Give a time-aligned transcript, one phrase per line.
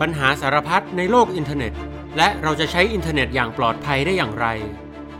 [0.00, 1.72] ปัญหาสารพัดในโลกอินเทอร์เน็ต
[2.16, 4.46] และเราจะใช้อินเทอร์เน็ตอย่างปลอดภัยได้อย่างไร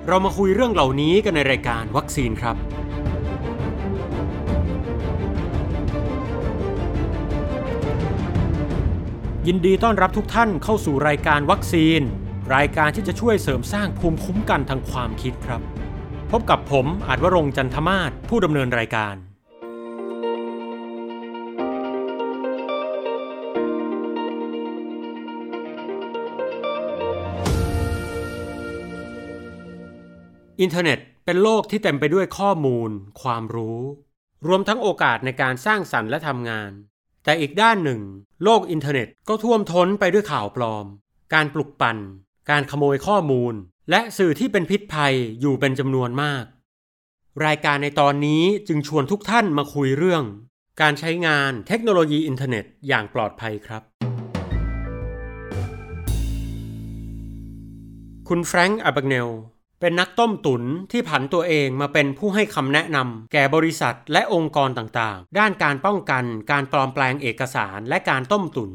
[0.06, 2.56] เรามาคุยเรื่องเหล่านี้กันในรายการวัคซีนครับ
[9.46, 12.00] ยินดีต้อนรับทุกท่านเข้าสู่รายการวัคซีน
[12.54, 15.60] รายการที่จะช่วยเสริมสร้างภูมิคุ้มกันทางความคิดครับ
[16.30, 19.29] พบกับผมอาจวรงค์ จันทมาศผู้ดำเนินรายการ
[30.60, 32.90] อินเทอร์เน็ตเป็นโลกที่เต็มไปด้วยข้อมูล
[33.22, 33.80] ความรู้
[34.46, 36.70] รวมทั้งโอกาสในการสร้างสรรค์และทำงาน
[37.24, 38.00] แต่อีกด้านหนึ่ง
[38.44, 40.86] โลกอินเทอร์เน็ตก็ท่วมท้นไปด้วยข่าวปลอม
[41.34, 41.98] การปลุกปั่น
[42.50, 43.54] การขโมยข้อมูล
[43.90, 46.44] และสื่อที่เป็นพิษภัยอยู่เป็นจำนวนมาก
[47.46, 50.24] รายการในตอนนี้จึงชวนทุกท่านมาคุยเรื่อง
[50.80, 53.82] การใช้งานเทคโนโลยีอินเทอร์เน็ตอย่างปลอดภัยครับ
[58.28, 59.28] คุณแฟรงค์อับเนล
[59.80, 68.72] เป็นนักต้มตุ๋นที่ผันตัวเองมาเป็นผู้ให้คำแนะนำแก่บริษัทและองค์กรต่างๆ ด้านการป้องกันการปลอมแปลงเอกสารและการต้มตุ๋น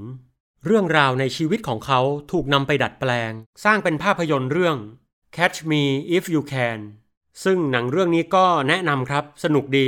[0.65, 1.99] เรื่องราวในชีวิตของเขา
[2.31, 3.31] ถูกนำไปดัดแปลง
[3.63, 4.77] สร้างเป็นภาพยนตร์เรื่อง
[5.35, 5.83] Catch Me
[6.15, 6.79] If You Can
[7.43, 9.85] ซึ่งหนังเรื่องนี้ก็แนะนำครับ สนุกดี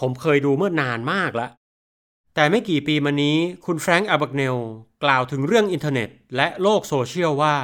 [0.00, 1.48] ผมเคยดูเมื่อนานมากละ
[2.34, 4.56] แต่ไม่กี่ปีมานี้คุณแฟรงค์อับเนล
[5.04, 7.56] กล่าวถึงเรื่องอินเทอร์เน็ต และโลกโซเชียลว่า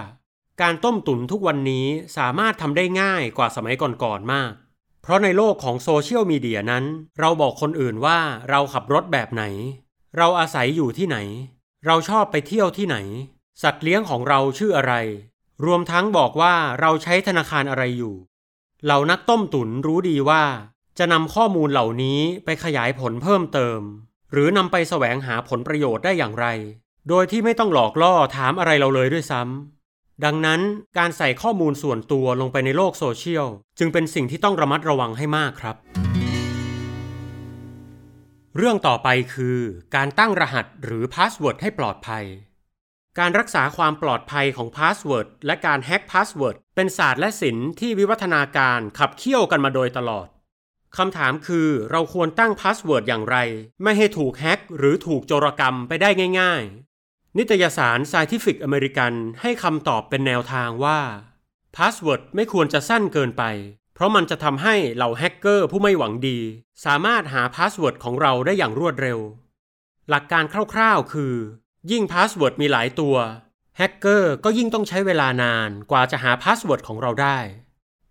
[0.63, 4.53] การต้มตุ๋นทุกวันนี้สามารถทำได้ง่ายกว่าสมัยก่อนๆมาก
[5.03, 6.85] เพราะในโลกของโซเชียลมีเดียนั้น
[7.21, 8.19] เราบอกคนอื่นว่า
[8.51, 9.45] เราขับรถแบบไหน
[10.17, 11.19] เราอาศัยอยู่ที่ไหน
[11.87, 12.97] เราชอบไปเที่ยวที่ไหน
[13.63, 14.95] สัตว์เลี้ยงของเราชื่ออะไร
[15.65, 18.15] รวมทั้งบอกว่าเราใช้ธนาคารอะไรอยู่
[18.85, 20.45] เหล่านักต้มตุ๋นรู้ดีว่า
[20.99, 23.81] จะนำข้อมูลเหล่านี้ไปขยายผลเพิ่มเติม
[24.33, 26.47] หรือนำไปแสวงหาผลประโยชน์ได้อย่างไร
[27.09, 29.76] โดยที่ไม่ต้องหลอกล่อถามอะไรเราเลยด้วยซ้ำ
[30.25, 30.61] ดังนั้น
[30.99, 35.77] การใส่ข้อมูลส่วนตัวลงไปในโลกโซเชียล จึงเป็นสิ่งที่ต้องระมัดระวังให้มากครับ
[38.57, 39.59] เรื่องต่อไปคือ
[39.97, 42.25] การตั้งรหัสหรือพาสเวิร์ดให้ปลอดภัย
[43.19, 50.29] การรักษาความปลอดภัยของพาสเวิร์ดและการแฮ็กพาสเวิร์ดเป็นศาสตร์และศิลป์ที่วิวัฒนาการขับเคี่ยวกันมาโดยตลอด
[50.97, 53.37] คำถามคือเราควรตั้งพาสเวิร์ดอย่างไร
[53.83, 56.11] ไม่ให้ถูกแฮ็กหรือถูกโจรกรรมไปได้
[56.41, 56.63] ง่าย
[57.39, 61.01] นิตยสาร Scientific American ให้คำตอบเป็นแนวทางว่า
[61.77, 63.45] พาสเวิร์ดไม่ควรจะสั้นเกินไป
[63.95, 66.39] เพราะมันจะทำให้เหล่าแฮกเกอร์ผู้ไม่หวังดี
[66.85, 69.19] สามารถหาพาสเวิร์ดของเราได้อย่างรวดเร็ว
[70.11, 71.35] หลักการคร่าวๆ คือ
[71.91, 73.17] ยิ่งพาสเวิร์ดมีหลายตัว
[73.79, 77.39] แฮกเกอร์ก็ยิ่งต้องใช้เวลานานกว่าจะหาพาสเวิร์ดของเราได้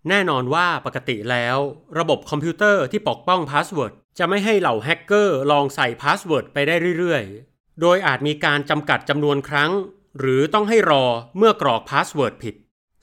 [0.08, 1.58] แน่นอนว่าปกติแล้ว
[1.98, 9.70] ระบบคอมพิวเตอร์ที่ปกป้องพาสเวิร์ดจะไม่ให้เหล่าแฮกเกอร์ลองใส่พาสเวิร์ดไปได้เรื่อยๆ โดยอาจมีการจำกัดจำนวนครั้ง
[10.18, 11.04] หรือต้องให้รอ
[11.36, 12.54] เมื่อกรอกพาสเวิร์ดผิด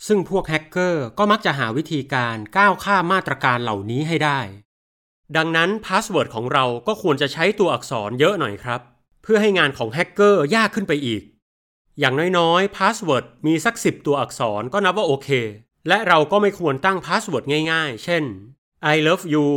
[0.07, 4.39] ซึ่งพวกแฮกเกอร์ก็มักจะหาวิธีการก้าวข้ามมาตรการเหล่านี้ให้ได้
[5.37, 8.81] ดังนั้นพาสเวิร์ดของเราก็ควรจะใช้ตัวอักษรเยอะหน่อยครับ
[9.23, 11.23] เพื่อให้งานของแฮกเกอร์ยากขึ้นไปอีก
[11.99, 15.29] อย่างน้อยๆพาสเวิร์ดมีสักสิบตัวอักษรก็นับว่าโอเค
[15.87, 18.23] และเราก็ไม่ควรตั้งพาสเวิร์ดง่ายๆ เช่น
[18.93, 19.47] I love you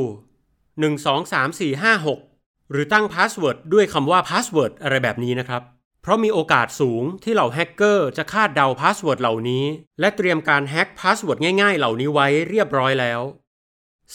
[0.80, 2.35] 1 2 3 4 5 6
[2.70, 5.62] หรือตั้งพาสเวิร์ดด้วยคำว่า password อะไรแบบนี้นะครับ
[6.02, 9.64] เพราะมีโอกาสสูงที่เหล่าแฮกเกอร์จะคาดเดาพาสเวิร์ดเหล่านี้
[10.00, 13.20] และเตรียมการแฮ็กพาสเวิร์ดง่ายๆ เหล่านี้ไว้เรียบร้อยแล้ว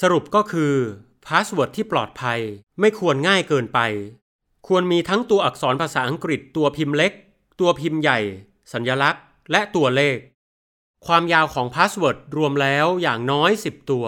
[0.01, 0.73] สรุปก็คือ
[1.27, 2.39] พาสเวิร์ดที่ปลอดภัย
[2.79, 3.79] ไม่ควรง่ายเกินไป
[4.67, 7.11] ควรมีทั้งตัวอักษรภาษาอังกฤษตัวพิมพ์เล็ก
[7.59, 8.19] ตัวพิมพ์ใหญ่
[8.73, 10.17] สัญลักษณ์ และตัวเลข
[11.07, 14.05] ความยาวของพาสเวิร์ดรวมแล้วอย่างน้อย 10 ตัว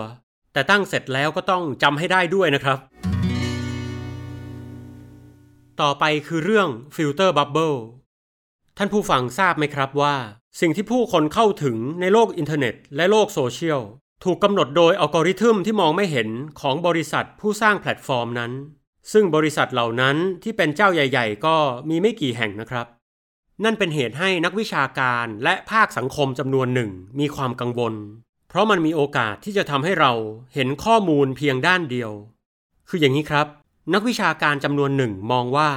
[0.53, 2.79] แต่ตั้งเสร็จแล้วก็ต้องจำให้ได้ด้วยนะครับ
[5.83, 7.73] ต่อไปคือเรื่อง filter bubble
[8.77, 10.15] ท่านผู้ฟังทราบไหมครับว่า
[10.61, 13.81] สิ่งที่ผู้คนเข้าถึงในโลกอินเทอร์เน็ต และโลกโซเชียล
[14.23, 16.29] ถูกกำหนดโดยอัลกอริทึมที่มองไม่เห็น
[16.59, 18.51] ของบริษัทผู้สร้างแพลตฟอร์มนั้น
[19.11, 21.55] ซึ่งบริษัทเหล่านั้นที่เป็นเจ้าใหญ่ ๆ ก็
[21.89, 22.87] มีไม่กี่แห่งนะครับ
[23.63, 27.93] นั่นเป็นเหตุให้นักวิชาการและภาคสังคมจำนวนหนึ่งมีความกังวล
[28.49, 30.11] เพราะมันมีโอกาสที่จะทำให้เรา
[30.53, 32.11] เห็นข้อมูลเพียงด้านเดียว
[32.89, 33.47] คืออย่างนี้ครับ
[33.91, 35.71] นักวิชาการจำนวนหนึ่งมองว่า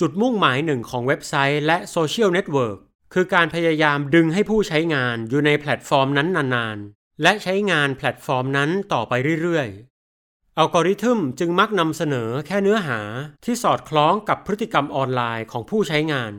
[0.00, 2.78] จุดมุ่งหมายหนึ่งของเว็บไซต์และโซเชียลเน็ตเวิร์ก
[3.14, 9.12] คือการพยายามดึงให้ผู้ใช้งานอยู่ในแพลตฟอร์มนั้นนานๆ และใช้งานแพลตฟอร์มนั้นต่อไป
[9.42, 13.00] เรื่อยๆ อัลกอริทึมจึงมักนำเสนอแค่เนื้อหา
[13.44, 16.32] ที่สอดคล้องกับพฤติกรรมออนไลน์ของผู้ใช้งาน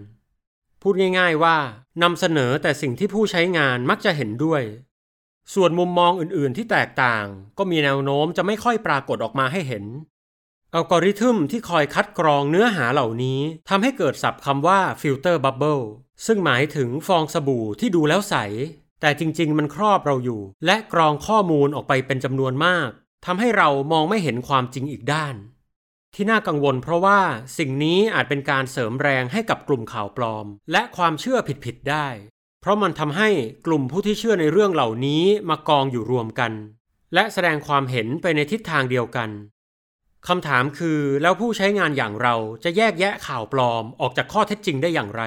[0.82, 1.58] พูดง่ายๆว่า
[2.04, 4.64] นำเสนอแต่สิ่งที่ผู้ใช้งานมักจะเห็นด้วย
[5.54, 7.26] ส่วนมุมมองอื่นๆที่แตกต่าง
[7.58, 9.86] ก็มีแนวโน้มจะไม่ค่อยปรากฏออกมาให้เห็น
[10.76, 15.80] อัลกอริทึมที่คอยคัดกรองเนื้อหาเหล่านี้ทำให้เกิดศัพท์คำว่า filter bubble
[16.26, 18.36] ซึ่งหมายถึงฟองสบู่ที่ดูแล้วใส
[19.02, 22.90] แต่จริงๆ มันครอบเราอยู่ และกรองข้อมูลออกไปเป็นจำนวนมาก
[23.26, 25.36] ทำให้เรามองไม่เห็นความจริงอีกด้าน
[26.16, 27.20] ที่น่ากังวลเพราะว่า
[27.58, 32.08] สิ่งนี้อาจเป็นการเสริมแรงให้กับกลุ่มข่าวปลอม และความเชื่อผิดๆได้
[32.62, 33.30] เพราะมันทำให้
[33.66, 36.52] กลุ่มผู้ที่เชื่อในเรื่องเหล่านี้มากองอยู่รวมกัน
[37.14, 39.30] และแสดงความเห็นไปในทิศทางเดียวกัน
[40.28, 45.24] คำถามคือแล้วผู้ใช้งานอย่างเราจะแยกแยะข่าวปลอมออกจากข้อเท็จจริงได้อย่างไร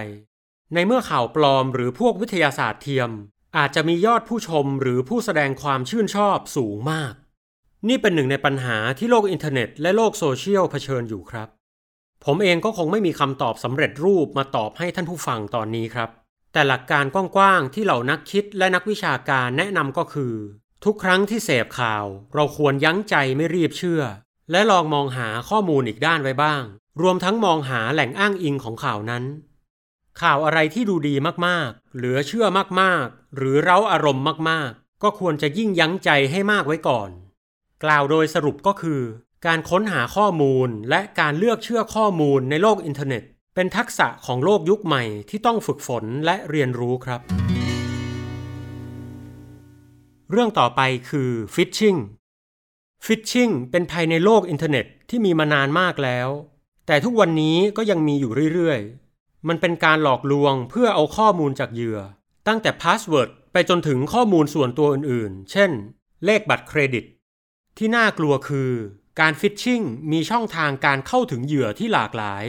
[0.74, 3.10] ในเมื่อข่าวปลอมหรือพวกวิทยาศาสตร์เทียม
[3.56, 7.14] อาจจะมียอดผู้ชมหรือผู้แสดงความชื่นชอบสูงมาก
[7.88, 11.48] นี่เป็นหนึ่งในปัญหาที่โลกอินเทอร์เน็ตและโลกโซเชียลเผชิญอยู่ครับ
[12.24, 16.10] ผมเองก็คงไม่มีคำตอบสำเร็จรูปมาตอบให้ท่านผู้ฟังตอนนี้ครับ
[16.52, 20.34] แต่หลักการกว้างๆที่เหล่านักคิดและนักวิชาการแนะนำก็คือ
[20.84, 22.04] ทุกครั้งที่เสพข่าว
[22.34, 24.02] เราควรยั้งใจไม่รีบเชื่อ
[24.50, 26.62] และลองมองหาข้อมูลอีกด้านไว้บ้าง
[27.02, 29.24] รวมทั้งมองหาแหล่งอ้างอิงของข่าวนั้น
[30.20, 31.14] ข่าวอะไรที่ดูดี
[31.46, 32.46] มากๆ เหลือเชื่อ
[32.80, 37.10] มากๆ หรือเร้าอารมณ์มากๆ ก็ควรจะยิ่งยั้งใจให้มากไว้ก่อน
[37.84, 39.00] กล่าวโดยสรุปก็คือ
[39.46, 43.22] การค้นหาข้อมูลและการเลือกเชื่อข้อมูลในโลกอินเทอร์เน็ต
[43.54, 47.20] เป็นทักษะของโลกยุคใหม่ที่ต้องฝึกฝนและเรียนรู้ครับ
[50.30, 50.80] เรื่องต่อไป
[51.10, 51.94] คือฟิชชิง
[53.04, 56.28] ฟิชชิงเป็นภัยในโลกอินเทอร์เน็ตที่มีมานานมากแล้ว
[56.86, 61.98] แต่ทุกวันนี้ก็ยังมีอยู่เรื่อยๆ มันเป็นการหลอกลวงเพื่อเอาข้อมูลจากเหยื่อ
[62.48, 65.70] ตั้งแต่พาสเวิร์ดไปจนถึงข้อมูลส่วนตัวอื่นๆ เช่น
[66.24, 67.04] เลขบัตรเครดิต
[67.78, 68.72] ที่น่ากลัวคือ
[69.20, 69.82] การฟิชชิง
[70.12, 72.44] มีช่องทางการเข้าถึงเหยื่อที่หลากหลาย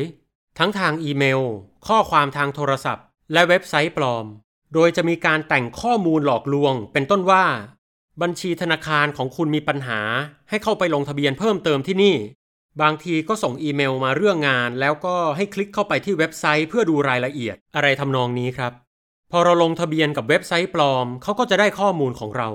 [0.60, 1.42] ทั้งทางอีเมล
[1.88, 4.26] ข้อความทางโทรศัพท์ และเว็บไซต์ปลอม
[4.74, 7.46] โดยจะมีการแต่งข้อมูลหลอกลวง เป็นต้นว่า
[8.22, 10.02] บัญชีธนาคารของคุณมีปัญหา
[10.50, 12.16] ให้เข้าไปลงทะเบียนเพิ่มเติมที่นี่
[12.82, 18.72] บางทีก็ส่งอีเมลมาเรื่องงาน แล้วก็ให้คลิกเข้าไปที่เว็บไซต์เพื่อดูรายละเอียดอะไรทำนองนี้ครับ
[19.32, 22.50] พอเราลงทะเบียนกับเว็บไซต์ปลอมเขาก็จะได้ข้อมูลของเรา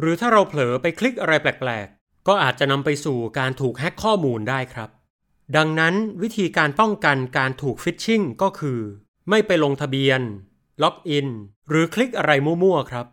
[0.00, 4.88] หรือถ้าเราเผลอไปคลิกอะไรแปลกๆ ก็อาจจะนำไปสู่การถูกแฮ็กข้อมูลได้ครับ
[5.56, 8.80] ดังนั้นวิธีการป้องกันการถูกฟิชชิงก็คือ
[9.30, 10.20] ไม่ไปลงทะเบียน
[10.82, 11.28] ล็อกอิน
[11.68, 13.06] หรือคลิกอะไรมั่วๆครับ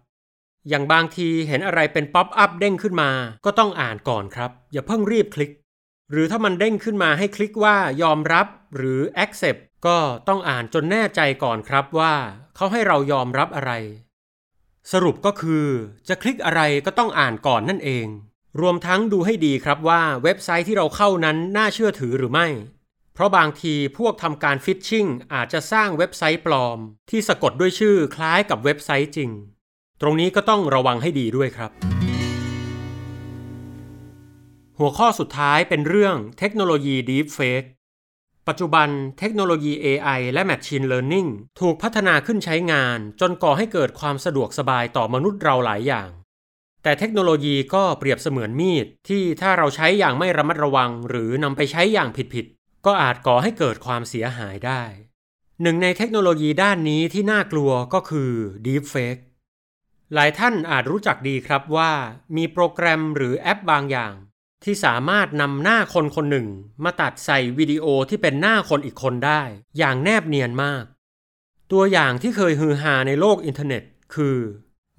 [0.70, 3.12] อย่างบางทีเห็นอะไรเป็นป๊อปอัพเด้งขึ้นมา
[3.46, 5.52] ก็ต้องอ่านก่อนครับ อย่าเพิ่งรีบคลิก
[6.12, 9.98] หรือถ้ามันเด้งขึ้นมาให้คลิกว่ายอมรับหรือ accept ก็
[10.28, 12.14] ต้องอ่านจนแน่ใจก่อนครับว่า
[12.56, 13.72] เขาให้เรายอมรับอะไร
[14.92, 15.68] สรุปก็คือ
[16.08, 18.08] จะคลิกอะไรก็ต้องอ่านก่อนนั่นเอง
[18.62, 22.48] รวมทั้งดูให้ดีครับว่าเว็บไซต์ที่เราเข้านั้นน่าเชื่อถือหรือไม่
[23.14, 26.80] เพราะบางทีพวกทำการฟิชชิงอาจจะสร้างเว็บไซต์ปลอม
[27.10, 29.32] ที่สะกดด้วยชื่อคล้ายกับเว็บไซต์จริง
[30.02, 31.72] ตรงนี้ก็ต้องระวังให้ดีด้วยครับ
[34.80, 37.68] หัวข้อสุดท้ายเป็นเรื่องเทคโนโลยี Deepfake
[38.48, 38.90] ปัจจุบัน
[39.20, 41.30] เทคโนโลยี AI และ Machine Learning
[41.60, 46.10] ถูกพัฒนาขึ้นใช้งาน จนก่อให้เกิดความสะดวกสบายต่อมนุษย์เราหลายอย่าง
[46.84, 54.84] แต่เทคโนโลยีก็เปรียบเสมือนมีด ที่ถ้าเราใช้อย่างไม่ระมัดระวัง หรือนำไปใช้อย่างผิดๆ ก็อาจก่อให้เกิดความเสียหายได้
[55.62, 58.32] หนึ่งในเทคโนโลยีด้านนี้ที่น่ากลัวก็คือ
[58.66, 59.22] Deepfake
[60.14, 61.92] หลายท่านอาจรู้จักดีครับว่า
[62.36, 64.14] มีโปรแกรมหรือแอปบางอย่าง
[64.64, 66.48] ที่สามารถนำหน้าคนคนหนึ่ง
[66.84, 69.42] มาตัดใส่วิดีโอที่เป็นหน้าคนอีกคนได้
[69.78, 70.84] อย่างแนบเนียนมาก
[71.72, 73.84] ตัวอย่างที่เคยฮือฮาในโลกอินเทอร์เน็ต
[74.16, 74.38] คือ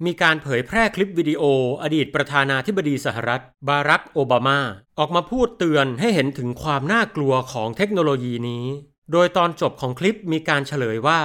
[0.05, 1.43] มีการเผยแพร่คลิปวิดีโอ
[1.83, 4.59] อดีตประธานาธิบดีสหรัฐ บารักโอบามา
[4.99, 8.65] ออกมาพูดเตือนให้เห็นถึงความน่ากลัวของเทคโนโลยีนี้
[9.11, 11.21] โดยตอนจบของคลิปมีการเฉลยว่า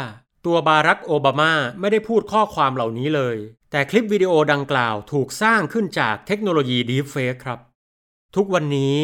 [0.46, 3.36] ตัวบารักโอบามาไม่ได้พูดข้อความเหล่านี้เลย
[3.74, 7.58] แต่คลิปวิดีโอดังกล่าวถูกสร้างขึ้นจากเทคโนโลยี Deepfake ครับ
[8.36, 8.96] ทุกวันนี้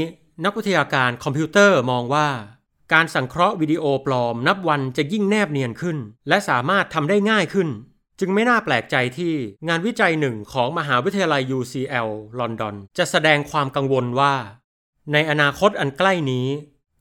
[0.44, 2.28] นักวิทยาการคอมพิวเตอร์มองว่า
[2.92, 5.96] การสังเคราะห์วิดีโอปลอมนับวันจะยิ่งแนบเนียนขึ้น
[6.28, 7.68] และสามารถทำได้ง่ายขึ้น
[8.20, 9.34] จึงไม่น่าแปลกใจที่
[9.68, 12.08] งานวิจัยหนึ่งของมหาวิทยาลัย UCL
[12.38, 14.34] ลอนดอน จะแสดงความกังวลว่า
[15.12, 16.46] ในอนาคตอันใกล้นี้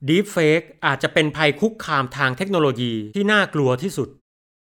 [0.07, 4.09] Deepfake อาจจะเป็นภัยคุกคามทางเทคโนโลยีที่น่ากลัวที่สุด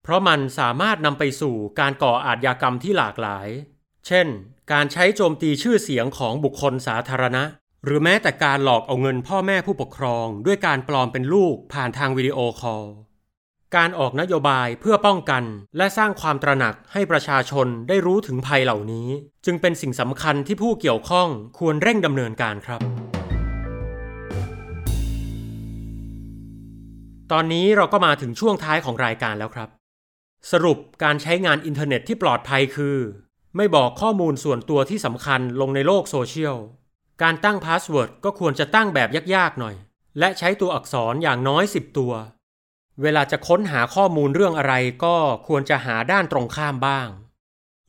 [0.03, 3.49] เพราะมันสามารถนำไปสู่การก่ออาชญากรรมที่หลากหลาย
[4.07, 4.27] เช่น
[4.73, 7.45] การใช้โจมตีชื่อเสียงของบุคคลสาธารณะ
[7.85, 12.85] หรือแม้แต่การหลอกเอาเงินพ่อแม่ผู้ปกครอง ด้วยการปลอมเป็นลูกผ่านทางวิดีโอคอล
[13.77, 15.45] การออกนโยบายเพื่อป้องกัน
[15.77, 19.09] และสร้างความตระหนักให้ประชาชนได้รู้ถึงภัยเหล่านี้
[19.45, 21.29] จึงเป็นสิ่งสำคัญที่ผู้เกี่ยวข้อง
[21.59, 22.81] ควรเร่งดำเนินการครับ
[27.33, 29.80] ตอนนี้เราก็มาถึงช่วงท้ายของรายการแล้วครับ
[30.51, 32.99] สรุปการใช้งานอินเทอร์เน็ตที่ปลอดภัยคือ
[33.57, 36.57] ไม่บอกข้อมูลส่วนตัวที่สำคัญลงในโลกโซเชียล
[37.23, 39.75] การตั้งพาสเวิร์ดก็ควรจะตั้งแบบยากๆหน่อย
[40.19, 42.13] และใช้ตัวอักษรอย่างน้อย 10 ตัว
[43.03, 45.17] เวลาจะค้นหาข้อมูลเรื่องอะไรก็
[45.49, 47.09] ควรจะหาด้านตรงข้ามบ้าง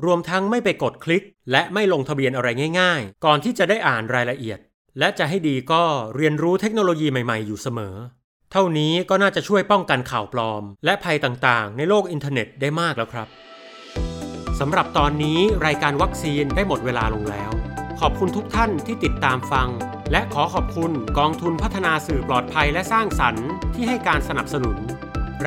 [0.06, 2.48] รวมทั้งไม่ไปกดคลิก และไม่ลงทะเบียนอะไร
[2.80, 4.60] ง่าย ๆ ก่อนที่จะได้อ่านรายละเอียด
[5.00, 5.84] และจะให้ดีก็
[6.16, 7.96] เรียนรู้เทคโนโลยีใหม่ ๆ อยู่เสมอ
[8.54, 13.28] เท่านี้ก็น่าจะช่วยป้องกันข่าวปลอม และภัยต่างๆ ในโลกอินเทอร์เน็ตได้มากแล้วครับ
[14.60, 17.52] สำหรับตอนนี้รายการวัคซีนได้หมดเวลาลงแล้ว
[18.00, 19.70] ขอบคุณทุกท่านที่ติดตามฟัง
[20.12, 24.78] และขอขอบคุณกองทุนพัฒนาสื่อปลอดภัยและสร้างสรรค์ที่ให้การสนับสนุน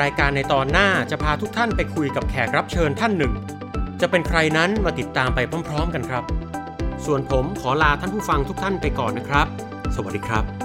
[0.01, 3.33] รายการในตอนหน้าจะพาทุกท่านไปคุยกับแขกรับเชิญท่านหนึ่ง
[4.01, 6.25] จะเป็นใครนั้นมาติดตามไปพร้อม ๆ กันครับ
[7.05, 9.47] ส่วนผมขอลาท่านผู้ฟังทุกท่านไปก่อนนะครับ
[9.95, 10.64] สวัสดีครับ